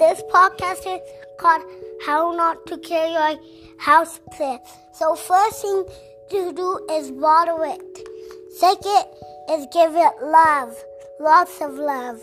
this 0.00 0.22
podcast 0.32 0.86
is 0.86 1.02
called 1.38 1.62
How 2.06 2.32
Not 2.32 2.66
to 2.68 2.78
Kill 2.78 3.12
Your 3.12 3.38
House 3.76 4.18
Plant. 4.32 4.62
So, 4.94 5.14
first 5.14 5.60
thing 5.60 5.84
to 6.30 6.52
do 6.54 6.86
is 6.90 7.12
water 7.12 7.62
it. 7.66 8.00
Second 8.56 9.04
is 9.50 9.66
give 9.74 9.94
it 9.94 10.12
love, 10.22 10.74
lots 11.20 11.60
of 11.60 11.74
love. 11.74 12.18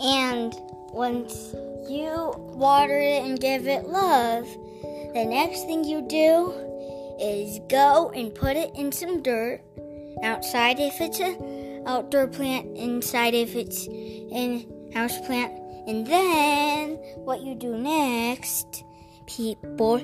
And 0.00 0.54
once 0.94 1.54
you 1.86 2.32
water 2.56 2.96
it 2.96 3.22
and 3.22 3.38
give 3.38 3.66
it 3.66 3.86
love, 3.86 4.46
the 5.12 5.26
next 5.28 5.64
thing 5.64 5.84
you 5.84 6.00
do 6.00 6.50
is 7.20 7.60
go 7.68 8.10
and 8.16 8.34
put 8.34 8.56
it 8.56 8.70
in 8.74 8.90
some 8.90 9.22
dirt 9.22 9.60
outside 10.22 10.80
if 10.80 10.98
it's 10.98 11.20
an 11.20 11.84
outdoor 11.86 12.26
plant, 12.26 12.74
inside 12.74 13.34
if 13.34 13.54
it's 13.54 13.86
in 13.86 14.64
house 14.94 15.18
plant. 15.26 15.65
And 15.86 16.06
then 16.06 16.96
what 17.24 17.42
you 17.42 17.54
do 17.54 17.76
next, 17.76 18.84
people, 19.26 20.00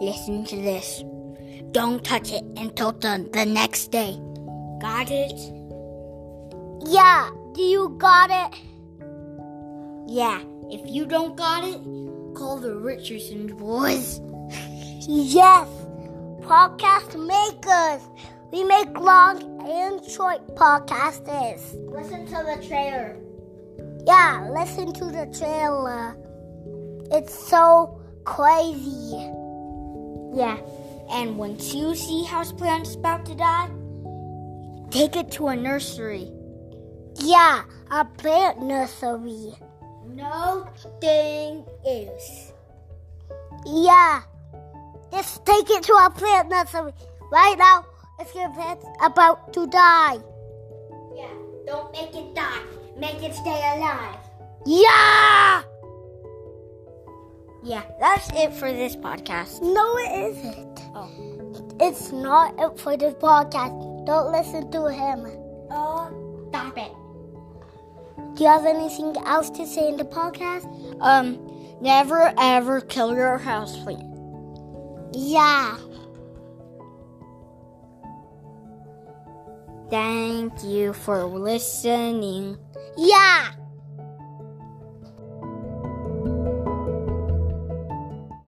listen 0.00 0.44
to 0.46 0.56
this. 0.56 1.04
Don't 1.72 2.02
touch 2.02 2.32
it 2.32 2.42
until 2.56 2.92
the, 2.92 3.28
the 3.32 3.44
next 3.44 3.88
day. 3.88 4.18
Got 4.80 5.10
it? 5.10 5.38
Yeah, 6.86 7.30
do 7.52 7.62
you 7.62 7.96
got 7.98 8.30
it? 8.30 8.60
Yeah, 10.06 10.40
if 10.70 10.80
you 10.86 11.04
don't 11.04 11.36
got 11.36 11.64
it, 11.64 11.82
call 12.34 12.58
the 12.58 12.74
Richardson 12.74 13.54
boys. 13.56 14.20
Yes, 15.08 15.68
podcast 16.40 17.14
makers. 17.14 18.02
We 18.50 18.64
make 18.64 18.98
long 18.98 19.60
and 19.68 20.04
short 20.04 20.56
podcasts. 20.56 21.76
Listen 21.92 22.26
to 22.26 22.42
the 22.44 22.66
trailer. 22.66 23.16
Yeah, 24.06 24.48
listen 24.54 24.92
to 24.92 25.06
the 25.06 25.26
trailer. 25.36 26.16
It's 27.10 27.34
so 27.34 28.00
crazy. 28.22 29.18
Yeah, 30.32 30.58
and 31.10 31.36
once 31.36 31.74
you 31.74 31.96
see 31.96 32.24
houseplants 32.24 32.94
about 32.94 33.26
to 33.26 33.34
die, 33.34 33.68
take 34.90 35.16
it 35.16 35.32
to 35.32 35.48
a 35.48 35.56
nursery. 35.56 36.30
Yeah, 37.16 37.64
a 37.90 38.04
plant 38.04 38.62
nursery. 38.62 39.54
No 40.06 40.68
thing 41.00 41.64
else. 41.84 42.52
Yeah, 43.66 44.22
just 45.10 45.44
take 45.44 45.68
it 45.68 45.82
to 45.82 45.92
a 45.94 46.10
plant 46.10 46.48
nursery 46.48 46.92
right 47.32 47.56
now. 47.58 47.84
If 48.20 48.32
your 48.36 48.50
plant's 48.50 48.86
about 49.02 49.52
to 49.54 49.66
die. 49.66 50.18
Yeah, 51.16 51.34
don't 51.66 51.90
make 51.90 52.14
it. 52.14 52.35
Make 52.98 53.22
it 53.22 53.34
stay 53.34 53.76
alive. 53.76 54.18
Yeah! 54.64 55.62
Yeah, 57.62 57.82
that's 58.00 58.30
it 58.32 58.54
for 58.54 58.72
this 58.72 58.96
podcast. 58.96 59.60
No, 59.60 59.98
it 59.98 60.30
isn't. 60.30 60.80
Oh. 60.94 61.10
It's 61.78 62.10
not 62.10 62.54
it 62.58 62.78
for 62.78 62.96
this 62.96 63.14
podcast. 63.14 64.06
Don't 64.06 64.32
listen 64.32 64.70
to 64.70 64.86
him. 64.86 65.26
Oh, 65.70 66.46
stop 66.48 66.78
it. 66.78 66.92
Do 68.36 68.44
you 68.44 68.48
have 68.48 68.64
anything 68.64 69.16
else 69.26 69.50
to 69.50 69.66
say 69.66 69.88
in 69.88 69.96
the 69.96 70.04
podcast? 70.04 70.64
Um, 71.00 71.38
never 71.82 72.32
ever 72.38 72.80
kill 72.80 73.14
your 73.14 73.38
houseplant. 73.38 74.06
Yeah. 75.12 75.76
Thank 79.90 80.64
you 80.64 80.92
for 80.92 81.24
listening. 81.24 82.58
Yeah. 82.96 83.52